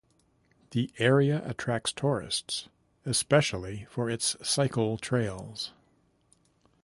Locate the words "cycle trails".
4.41-5.73